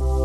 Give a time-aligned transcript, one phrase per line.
[0.00, 0.16] Hello，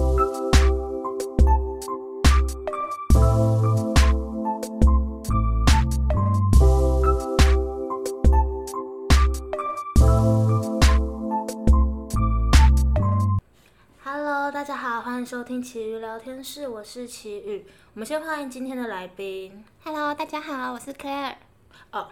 [14.50, 17.66] 大家好，欢迎收听奇遇聊天室，我是奇遇。
[17.94, 19.66] 我们先欢迎今天的来宾。
[19.84, 21.36] Hello，大家好，我是 Claire。
[21.92, 22.08] 哦，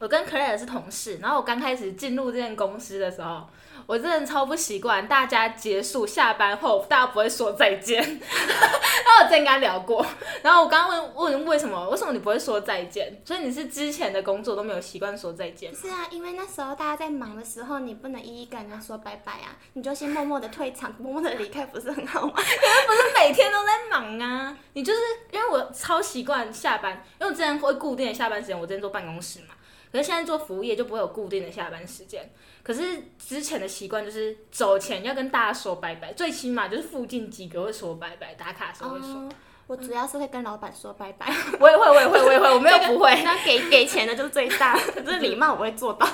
[0.00, 3.46] 我跟 Claire 是同事，然后我刚开始进入这间公司的时候，
[3.84, 8.00] 我真的超不习惯，大家结束下班后，大家不会说再见。
[8.00, 10.04] 然后我之前跟他聊过，
[10.40, 13.20] 然后我刚刚问问为什么，为什么你不会说再见？
[13.26, 15.70] 所以你是之前的工作都没有习惯说再见？
[15.74, 22.32] 是啊，因为那时候大家在忙的时候，你不能一一跟人家说拜拜啊，你就先默默的退场，默默的离开，不是很好吗？
[22.36, 29.48] 可是不是每天都在忙啊，你就是因为我超习惯下班，因为我之前会固定的下班时间，我之前坐办公室嘛，
[29.90, 32.30] 可是现在做服务业就不会有固定的下班时间。
[32.62, 39.08] 可是之前的习惯就是走前要跟大家说拜拜，最起码就是附近几个会说拜拜，打卡的时候会说。
[39.08, 39.28] 哦，
[39.66, 41.26] 我主要是会跟老板说拜拜，
[41.58, 46.06] 我也会，我也会，我也会，我没有 不会那给给钱的就是最大，这 礼貌我会做到。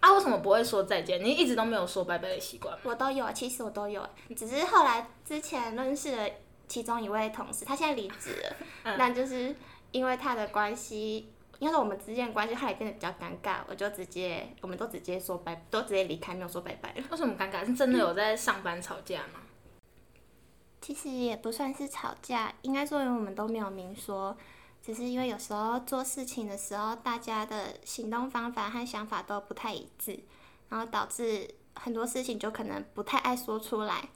[0.00, 0.12] 啊。
[0.12, 1.22] 为什么不会说再见？
[1.24, 2.80] 你一直都没有说拜拜的习惯吗？
[2.84, 6.28] 我都有，其实我都有，只是后来之前认识了
[6.68, 9.54] 其中一位同事，他现在离职了，嗯那就是
[9.92, 11.32] 因为他的关系。
[11.58, 17.04] 因为我们之间的关系，后来变得比较尴尬，我就直接，我们都直接说拜，都直接离开，没有说拜拜了。
[17.10, 17.64] 为什么尴尬？
[17.64, 19.40] 是真的有在上班吵架吗？
[20.82, 24.36] 其实也不算是吵架，应该说因为我们都没有明说，
[24.82, 30.20] 只是因为有时候做事情的时候，大家的行动方法和想法都不太一致，
[30.68, 34.08] 然后导致很多事情就可能不太爱说出来，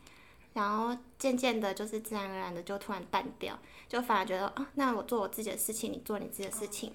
[0.53, 6.93] 然后渐渐的就是自然而然的就突然淡掉，就反而觉得啊，那我做我自己的事情，你做你自己的事情，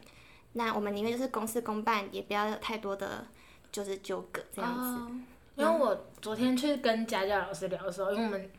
[0.57, 3.27] 那我们宁愿就是公事公办，也不要有太多的
[3.71, 5.13] 就是纠葛这样子。
[5.55, 8.51] 因为我昨天去跟家教老师聊的时候，因为我们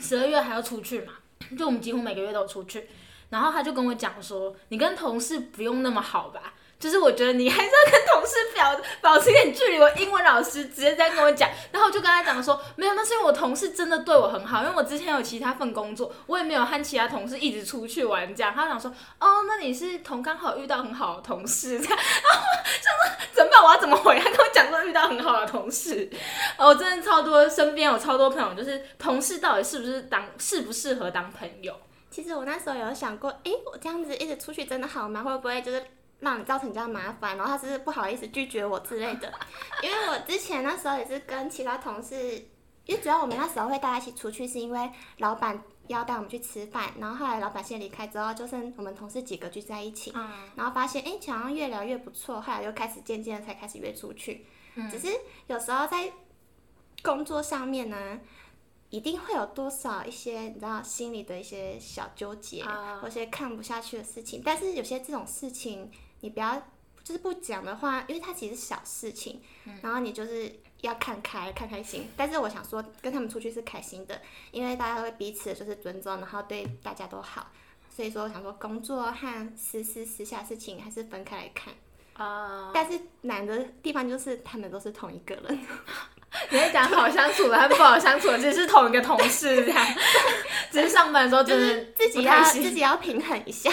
[0.00, 1.14] 十二月还要出去嘛，
[1.58, 2.88] 就我们几乎每个月都出去，
[3.30, 6.54] 然后他就跟我讲说，你跟同事不用那么好吧。
[6.82, 9.78] 就是我觉得你还是要跟同事表保持一点距离。
[9.78, 18.52] 我英文老师直接这样跟我讲，然后我就跟他讲说，没有，那是因为我同事真的对我很好，因为我之前有其他份工作，我也没有和其他同事一直出去玩这样。
[18.52, 18.90] 他讲说，
[19.20, 23.62] 哦，那你是同刚好遇到很好的同事这样，然 后我想说怎么办？
[23.62, 24.18] 我要怎么回？
[24.18, 26.10] 他跟我讲说遇到很好的同事，
[26.56, 31.74] 哦，真的超多，身边有超多朋友，就是同事到底是不是当适不适合当朋友？
[32.10, 35.22] 其实我那时候有想过，诶，我这样子一直出去真的好吗？
[35.22, 35.82] 会不会就是
[36.22, 37.36] 让你造成这样麻烦？
[37.36, 39.30] 然后他是不是不好意思拒绝我之类的？
[39.82, 42.34] 因为我之前那时候也是跟其他同事，
[42.86, 54.46] 因为主要我们那时候会大家一起出去，是因为老板要带我们去吃饭，然后后来老板先离开之后，就剩我们同事几个聚在一起，嗯，然后发现哎，好像越聊越不错，后来又开始渐渐的才开始约出去。
[54.90, 55.08] 只是
[55.48, 56.10] 有时候在
[57.02, 58.18] 工作上面呢，
[58.88, 64.40] 一定会有多少一些你知道心里的一些小纠结，啊或些看不下去的事情。
[64.42, 65.90] 但是有些这种事情，
[66.22, 66.56] 你不要
[67.04, 69.42] 就是不讲的话，因为它其实是小事情，
[69.82, 70.50] 然后你就是
[70.80, 72.08] 要看开看开心。
[72.16, 77.48] 但是我想说，跟他们出去是开心的，因为大家会彼此就是尊重，然后对大家都好。
[77.94, 81.74] 所以说，我想说工作和私私私下事情还是分开来看。
[82.14, 85.58] 啊、但是难的地方就是他们都是同一个人，
[86.50, 89.86] 你在讲好相处的和不好相处的，其实是同一个同事这样，
[90.70, 93.72] 只是上班的时候就是自己要自己要平衡一下。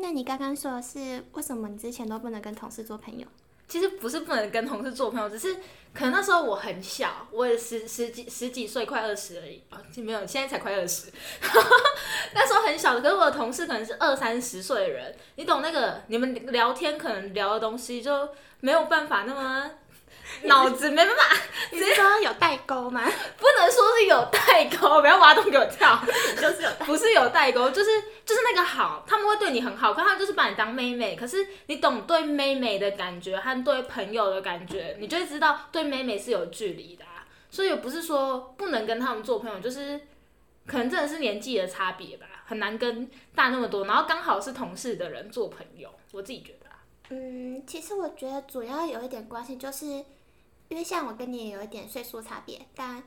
[0.00, 3.26] 那你刚刚说的是为什么你之前都不能跟同事做朋友？
[3.66, 5.56] 其实不是不能跟同事做朋友，只是
[5.92, 11.12] 可能那时候我很小，我也十十几十几岁，快二十而已啊，没有，现在才快二十。
[12.32, 16.02] 那时候很小的，可是我的同事可能是二三十岁的人，你懂那个？
[16.06, 18.30] 你们聊天可能聊的东西就
[18.60, 19.70] 没有办法那么
[20.44, 21.36] 脑子没办法，
[21.72, 23.02] 你是说有代沟吗？
[23.38, 26.00] 不能说是有代沟，不要挖洞给我跳。
[26.36, 27.90] 就是有代不是有代沟，就是
[28.24, 31.16] 就是那个好，他们会对你很好，可他们就是把你当妹妹。
[31.16, 37.26] 可是你懂对妹妹的感觉和对朋友的感觉，你就会知道对妹妹是有距离的、啊。
[37.50, 39.98] 所以不是说不能跟他们做朋友，就是
[40.66, 46.76] 可能真的是年纪的差别吧，很难跟大那么多，然后刚好是同事的人做朋友，我自己觉得、啊。
[47.08, 50.04] 嗯，其实我觉得主要有一点关系，就是
[50.68, 53.02] 因为像我跟你也有一点岁数差别，但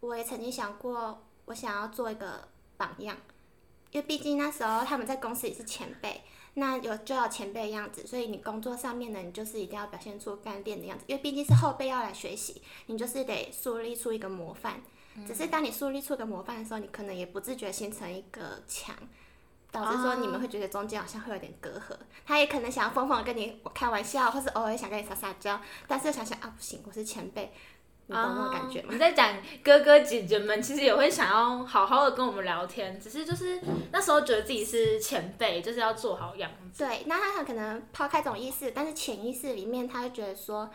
[0.00, 3.16] 我也曾经想过，我想要做一个榜样，
[3.90, 6.22] 因为毕竟那时候他们在公司也是前辈，
[6.54, 14.82] 那有就要前辈的样子，所以你工作上面呢，你就是一定要表现出干练的样子，因为毕竟是后辈要来学习，你就是得树立出一个模范。
[15.28, 18.92] 只是当你树立出个模范的时候，你可能也不自觉形成一个墙，
[19.74, 21.96] 导致说你们会觉得中间好像会有点隔阂。
[22.24, 27.52] 他也可能想要疯狂的跟你开玩笑，或是偶尔想跟你撒撒娇，但是想想啊不行，我是前辈，
[28.06, 28.88] 你懂那种感觉吗？
[28.90, 33.60] 哦你在讲哥哥姐姐们，其实也会想要好好的跟我们聊天，只是就是
[33.90, 36.84] 那时候觉得自己是前辈，就是要做好样子。
[36.84, 40.70] 对，那他可能抛开这种意识，但是潜意识里面，他会觉得说，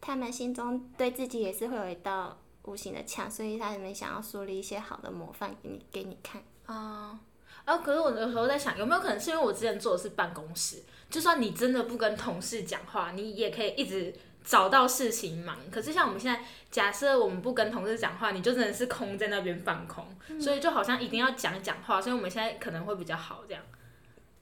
[0.00, 6.42] 他们心中对自己也是会有一道无形的墙，所以他们想要树立一些好的模范给你给你看。
[6.66, 7.18] 啊、
[7.64, 7.78] 啊！
[7.78, 14.12] 可是我有时候在想，有没有可能是因为我之前做的是办公室，就算你真的不跟同事讲话，你也可以一直
[14.44, 15.56] 找到事情忙。
[15.70, 20.06] 可是像我们现在，假设我们不跟同事讲话，你就真的是空在那边放空，
[20.40, 23.62] 所以就好像一定要讲讲话，所以我们现在可能会比较好这样。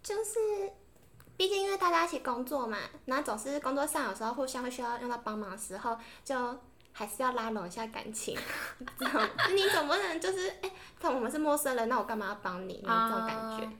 [0.02, 0.72] 就是，
[1.36, 6.34] 毕竟因为大家一起工作嘛，那总是工作上有时候互相会需要用到帮忙的时候，就
[6.92, 8.36] 还是要拉拢一下感情。
[8.98, 12.82] 你总不能就是哎，看、我们是陌生人，那我干嘛要帮你？
[12.84, 13.72] 那这种感觉，啊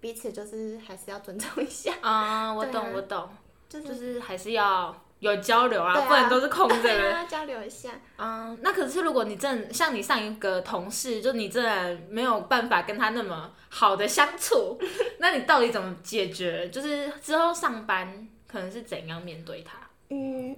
[0.00, 3.28] 彼此就是还是要尊重一下，啊、我懂，我懂，
[3.68, 7.10] 就就是是还是要有交流啊，啊不然都是空着的。
[7.16, 7.90] 啊，交流一下。
[8.16, 14.78] 嗯，那可是如果你真的像你上一个同事，就你真的没有办法跟他那么好的相处，
[15.18, 16.68] 那你到底怎么解决？
[16.68, 19.78] 就是之后上班可能是怎样面对他？
[20.10, 20.56] 嗯，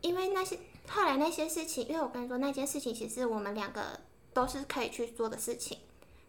[0.00, 0.58] 因为那些
[0.92, 3.80] 后来那些事情，因为我跟你说那件事情，其实我们两个
[4.34, 5.78] 都是可以去做的事情，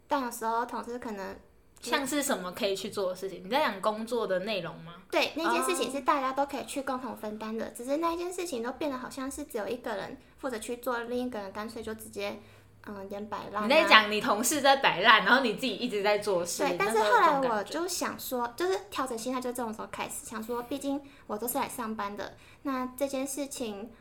[0.07, 1.35] 但有时候同事可能
[1.81, 3.43] 像是什么可以去做的事情？
[3.43, 4.93] 你在讲工作的内容吗？
[5.09, 12.39] 对那件事情是大家都可以去共同分担的，只是那件事情都变得好像是只有一个人负责去做，另一个人干脆就直接
[12.85, 13.67] 嗯点摆烂、啊。
[13.67, 16.63] 你在讲你同事在摆烂，然后你自己一直在做事。
[16.63, 23.91] 对，但是后来我就想说，就是调整心态，就这种时候开始想说，毕竟我都是来上班的，那这件事情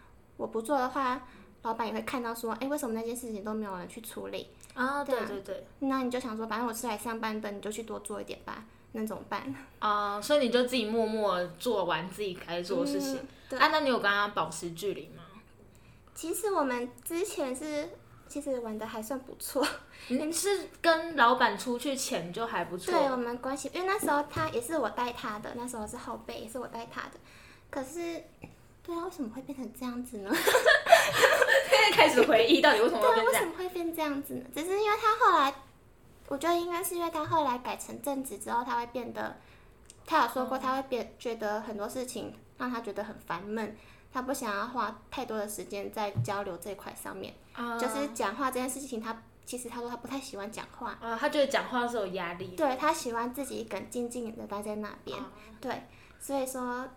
[0.41, 1.21] 我不做的话，
[1.63, 4.49] 老板也会看到说，哎，为什么那件事情都没有人去处理？
[4.73, 9.55] 啊，对啊对对对，那你就想说，反正我是来上班的，你就去多做一点吧，那怎么办？
[9.81, 13.17] 啊、所以你就自己默默做完自己该做的事情。
[13.17, 15.25] 嗯对啊，那你有跟他保持距离吗？
[16.15, 17.89] 其实我们之前是
[18.29, 19.67] 其实玩的还算不错，
[20.09, 27.15] 你是跟老板出去前就还不错，对我们关系，因为那时候他也是我带他的，那时候是后辈，也是我带他的。
[27.71, 28.23] 可是，
[28.83, 30.31] 对啊，为什么会变成这样子呢？
[30.35, 33.33] 现 在开始回忆 到底为什么会对啊，变这样？
[33.33, 34.45] 为什么会变这样子呢？
[34.55, 35.55] 只是因为他后来，
[36.29, 39.37] 我觉得应该是因为他后来改成正职之后，他会变得，
[40.07, 43.77] 他有说过他会变觉得很多事情让他觉得很烦闷，
[44.13, 52.55] 他不想要花太多的时间在交流这一块上面，啊就是讲话这件事情他，其实他说他不太喜欢讲话，啊，他觉得讲话是有压力。
[52.57, 55.25] 对他喜欢自己一个人静静的待在那边，哦
[55.61, 55.83] 对，
[56.19, 56.89] 所以说，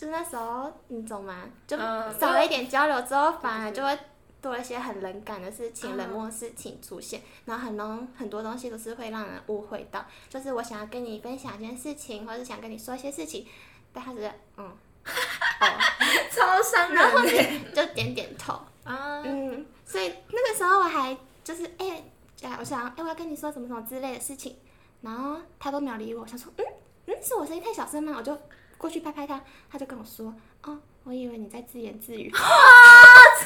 [0.00, 1.44] 就那时候你懂吗？
[1.66, 3.98] 就嗯少了一点交流之后，反而就会
[4.40, 13.46] 多了一些很冷感的事情、嗯冷漠的事情出现，然后很多很多东西都是会让人误会到，就是我想要跟你分享一件事情，或者是想跟你说一些事情，
[13.92, 14.64] 但他只是嗯，
[15.60, 15.66] 哦，
[16.32, 17.30] 超伤然后你
[17.74, 18.54] 就点点头，
[18.84, 19.20] 啊！
[19.22, 21.14] 嗯，所以那个时候我还
[21.44, 22.02] 就是哎，
[22.42, 24.56] 哎、我想哎、我要跟你说什么什么之类的事情，
[25.02, 26.64] 然后他都没有理我，我想说嗯
[27.06, 28.14] 嗯，是我声音太小声吗？
[28.16, 28.34] 我就
[28.80, 29.38] 过去拍拍他，
[29.70, 32.38] 他就跟我说哦，我以为你在自言自语， 自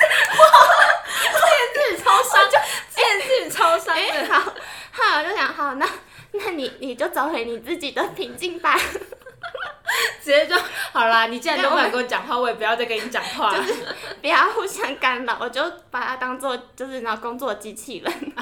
[0.00, 2.48] 言自语超伤，
[2.94, 3.96] 这件事情超伤。
[4.30, 4.52] 好，
[4.92, 5.84] 好，我就想好，那
[6.32, 8.78] 那你你就找回你自己的平静吧，
[10.22, 10.54] 直接就
[10.92, 11.26] 好啦。
[11.26, 13.52] 你既然都不敢跟我讲话，我也不要再跟你讲话。
[14.20, 15.60] 不要互相干扰，我就
[15.90, 18.32] 把它当做就是那工作机器人，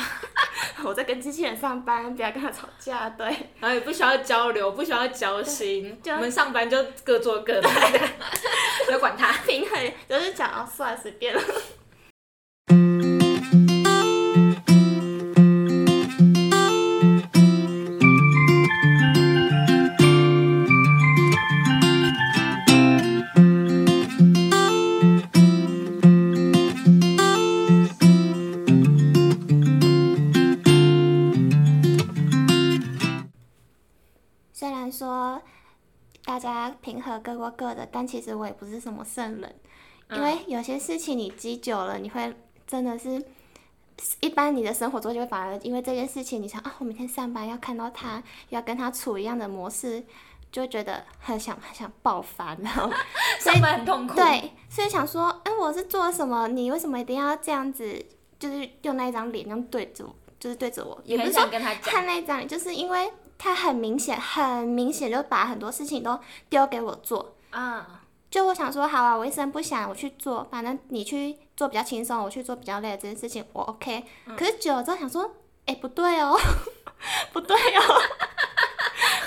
[0.88, 3.26] 我在跟机器人上班，不要跟他吵架，对。
[3.60, 7.68] 然后也不需要交流，不需要交心，我们上班就各做各的，
[8.86, 9.32] 不要管他。
[9.46, 11.40] 平衡就是讲哦，算了，随便了。
[36.24, 39.54] 大家平和各过各的，但其实我也不是什么圣人。
[40.10, 42.34] 因为有些事情你积久了，你会
[42.66, 43.24] 真的是，
[44.20, 50.04] 一般你的生活中就会反而因为这件事情，你想啊，我明天上班要看到他，要跟他处一样的模式，
[50.50, 52.90] 就会觉得很想很想爆发，然后
[53.40, 56.46] 上班很痛苦。，对，所以想说，哎、我是做了什么？
[56.48, 58.04] 你为什么一定要这样子？
[58.38, 61.82] 就是用那一张脸，那样对着我，就是对着我，也不是说也很想跟他讲。
[61.82, 63.10] 看那张脸，就是因为
[63.42, 66.16] 他很明显，很明显就把很多事情都
[66.48, 67.34] 丢给我做。
[67.50, 74.04] 啊，就我想说，好啊，我一声不响，我去做，反正你去做比较轻松，我去做比较累的这件事情，我 OK。
[74.36, 75.28] 可是久了之后想说，
[75.66, 76.38] 哎、不对哦，
[77.34, 77.82] 不对哦，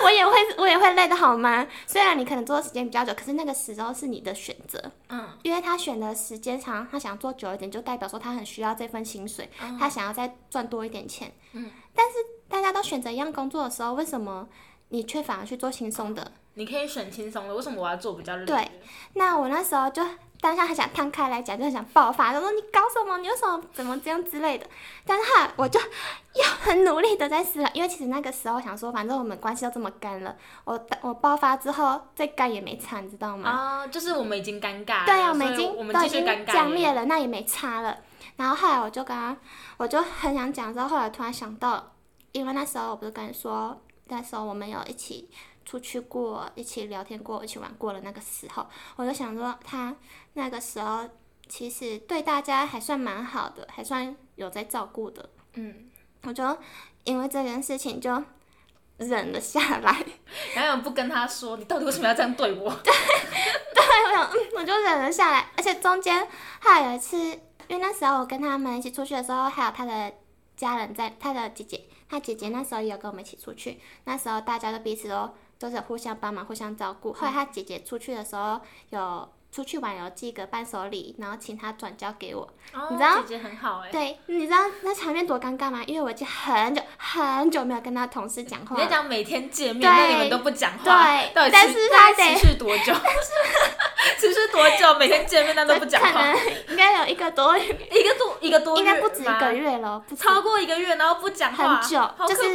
[0.00, 1.66] 我 我也会我也会累的好吗？
[1.86, 11.30] 虽然你可能做的时间比较久，可是那个时候是你的选择，嗯，因为他选的时间长，他想做久一点，就代表说他很需要这份薪水，他想要再赚多一点钱。
[11.52, 12.14] 嗯，但是
[12.48, 14.48] 大家都选择一样工作的时候，为什么
[14.88, 16.32] 你却反而去做轻松的？
[16.54, 18.46] 你可以选轻松的，为什么我要做比较累？
[18.46, 18.70] 对
[19.14, 20.02] 那我那时候就
[20.40, 23.18] 当下很想摊开来讲，就很想爆发，就说你搞什么？
[23.18, 24.66] 你为什么怎么这样之类的。
[25.04, 30.34] 但是后来我就又很努力的在思考，因为其实那个时候想说，反正我们关系都这么干了，
[30.64, 33.50] 我我爆发之后再干也没差，你知道吗？
[33.50, 37.98] 啊，就是我们已经尴尬了，对啊，我们已经我们都已经僵裂了，那也没差了。
[38.36, 39.36] 然后后来我就跟他，
[39.76, 41.92] 我就很想讲，之后后来突然想到，
[42.36, 45.30] 因为那时候我不是跟你说，那时候我们有一起
[45.64, 48.66] 出去过，一起聊天过，一起玩过的那个时候，
[48.96, 49.96] 我就想说他
[50.34, 51.08] 那个时候
[51.48, 55.30] 其实对大家还算蛮好的，还算有在照顾的。
[55.54, 55.90] 嗯，
[56.24, 56.58] 我就
[57.04, 58.22] 因为这件事情就
[58.98, 60.04] 忍了下来。
[60.54, 62.70] 然后不跟他说，你到底为什么要这样对我？
[62.84, 66.28] 对，我想，嗯，我就忍了下来，而且中间
[66.60, 70.12] 还有一次，因为那时候我跟他们一起出去的时候，还有他的
[70.56, 77.12] 家人在，他的姐姐，他姐姐那时候也有跟我们一起出去，那时候大家都彼此都都是互相帮忙、互相照顾。
[77.12, 78.60] 后来他姐姐出去的时候，
[78.90, 82.42] 有出去玩有寄个伴手礼，然后请他转交给我。
[82.74, 85.82] 哦你知道姐姐很好哎、对，你知道那场面多尴尬吗？
[85.86, 88.76] 因为我已经很久很久没有跟他同事讲话。
[88.76, 92.92] 你在讲每天见面，对那你们都不讲话，对到底但是他得持续多久？
[94.18, 94.94] 持续多久？
[94.98, 96.36] 每天见面但都不讲话，可能
[96.70, 102.50] 应该有一个多月，一个多一个多月，应该不止一个，月了，不超过一个月，然后不讲话，很久好可就是！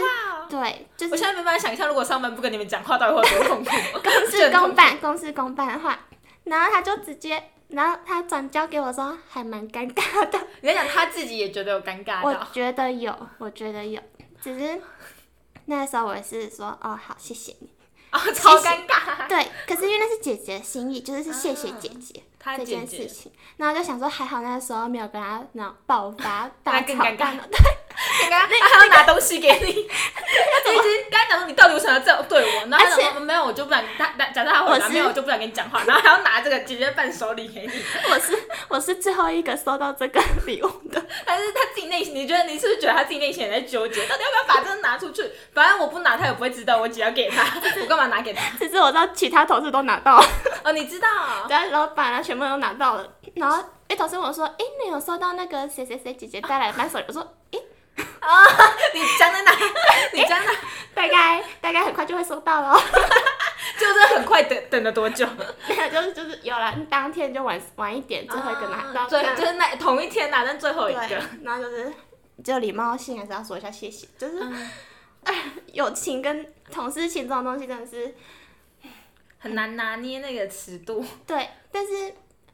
[0.50, 3.72] 对，就是我现在没办法想象，如果上班不跟你们讲话，到底会有多痛苦。
[4.04, 5.98] 公事公办，公事公办的话，
[6.44, 14.02] 然后他就直接，然后他转交给我说还蛮尴尬的，你在讲他自己也觉得有尴尬我，觉得有，我觉得有，
[14.42, 14.82] 只是
[15.66, 17.70] 那时候我也是说，哦，好，谢谢你。
[18.12, 19.28] 哦，超尴尬。
[19.28, 22.24] 对，可是因为那是姐姐的心意，就是是谢谢姐姐
[22.58, 27.44] 这件事情，然后就想说还好那时候没有跟她那种爆发 大那更尴尬吵大闹，
[28.30, 29.88] 刚刚他还要拿东西给你，
[30.64, 32.68] 他已经刚才讲说你到底为什么要这样对我？
[32.70, 37.72] 然后他说没有，我就不想他他假设他回答我是没有，我就不想跟你讲话，然后还要拿这个姐姐伴手礼给你，
[38.12, 38.38] 我是
[38.68, 45.30] 我是最后一个收到这个礼物的，但是他自己内心，你觉得你是不是觉得他自己内心也在纠结，到底要不要把这个拿出去？
[45.54, 47.44] 反正我不拿，他也不会知道我只要给他，
[47.82, 48.42] 我干嘛拿给他？
[48.58, 50.26] 其实我知道其他同事都拿到了。
[50.64, 51.08] 哦，你知道？
[51.48, 57.06] 对啊，然后把它全部都拿到了，然后哎，同事问我说，哎，你有收到那个谁谁谁姐姐带来的伴手礼？
[57.08, 57.60] 我说，哎，
[58.94, 59.52] 你讲在哪？
[60.14, 60.52] 你讲哪？
[60.94, 62.78] 大概大概很快就会收到了，
[63.80, 65.26] 就是很快等等了多久？
[65.68, 71.92] 没有，就是就是有了，当天就晚晚一点，最后一个拿到，啊最就是那同一天拿，但最后一个。，然后就是
[72.44, 74.40] 就礼貌性还是要说一下谢谢，就是
[75.24, 75.42] 嗯
[75.74, 78.14] 友情跟同事情这种东西真的是
[79.40, 81.04] 很难拿捏那个尺度。
[81.26, 82.14] 对，但是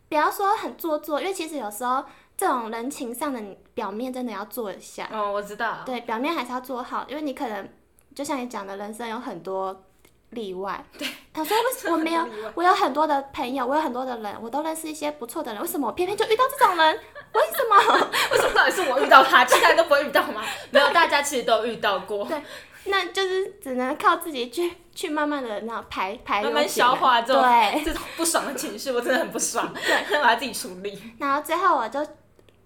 [0.10, 2.04] 不要说很做作，因为其实有时候
[2.38, 3.42] 这种人情上的
[3.74, 5.80] 表面真的要做一下，哦，我知道。
[5.86, 7.68] 对，表面还是要做好，因为你可能
[8.16, 9.84] 就像你讲的，人生有很多
[10.30, 10.84] 例外。
[10.98, 12.26] 对，他说为 什么我没有？
[12.56, 17.00] 我有很多的朋友，我有很多的人，我都认识一些不错的人，为什么我偏偏就遇到这种人？
[17.34, 18.08] 为什么？
[18.32, 20.42] 为什么到底是我遇到他，其他人都不会遇到吗？
[20.72, 22.42] 没有，大家其实都遇到过，对
[22.88, 31.00] 那就是只能靠自己去 去慢慢的那种排排慢慢消化这种对，这种不爽的情绪，我真的很不爽， 对， 把它自己处理。
[31.20, 32.06] 然后最后我就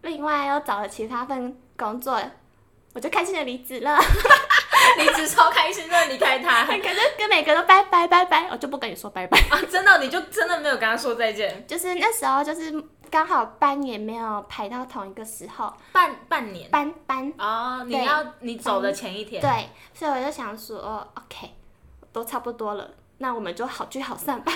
[0.03, 2.19] 另外又找了其他份工作，
[2.93, 3.99] 我就开心的离职了。
[4.97, 6.65] 离职超开心的离开他。
[6.77, 9.37] 可是跟每个都拜拜拜拜，我就不跟你说拜拜。
[9.49, 9.59] 啊！
[9.69, 16.69] 真的，你就真的没有跟他说再见，就是那时候就是刚好班也没有排到同一个时候，半半年？
[16.69, 21.51] 班班哦，你要你走的前一天，对，所以我就想说、哦、，OK，
[22.11, 24.51] 都差不多了，那我们就好聚好散吧。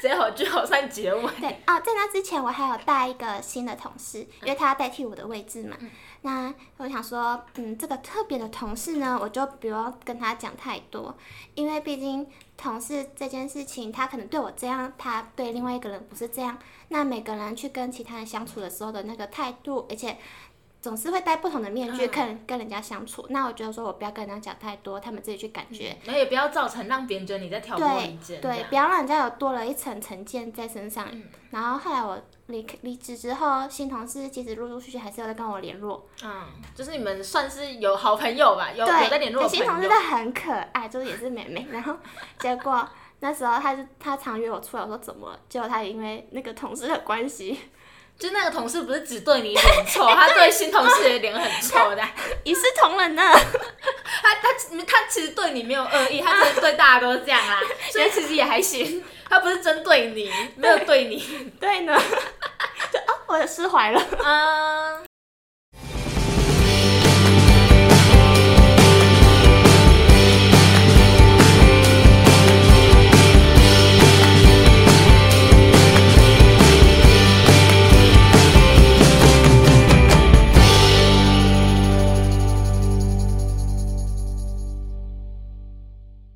[0.00, 1.30] 直接好聚好散结尾。
[1.40, 5.76] 对啊，在那之前我还有带一个新的同事，因为他要代替我的位置嘛。
[6.22, 11.14] 那我想说，嗯，这个特别的同事呢，我就不要跟他讲太多，
[11.54, 12.26] 因为毕竟
[12.56, 16.58] 同事这件事情，他可能对我这样，他对另外一个人不是这样。
[16.88, 20.16] 那每个人去跟其他人相处的时候的那个态度，而且
[20.80, 23.26] 总是会戴不同的面具嗯跟、跟人家相处。
[23.30, 25.96] 那我觉得说我不要跟人家讲太多，他们自己去感觉。
[26.04, 28.40] 然后也不要造成让别人觉得你在挑拨离间。
[28.40, 31.06] 对，不要让人家有多了一层成见在身上。
[31.10, 36.06] 嗯然后后来我离离职之后，新同事其实陆陆续续还是有在跟我联络。
[36.22, 36.44] 嗯，
[36.76, 39.94] 就是你们算是有好朋友吧，有有在，联络新同事都。
[39.96, 41.66] 很可爱，就是也是妹妹。
[41.72, 41.96] 然后
[42.38, 45.40] 结果那时候他是他常约我出来，我说怎么了？
[45.48, 47.58] 结果他也因为那个同事的关系，
[48.20, 52.02] 就那个同事不是只对你很臭，他对新同事的脸很臭的，
[52.44, 53.22] 一视同仁呢。
[54.22, 54.48] 他他
[54.86, 57.58] 他其实对你没有恶意，他只是对大家都是这样啦，
[57.90, 59.02] 所以其实也还行。
[59.28, 61.52] 他不是针对你，没有对你。
[61.60, 61.96] 对呢，
[62.92, 64.00] 就哦，我释怀了。
[64.22, 64.89] 啊，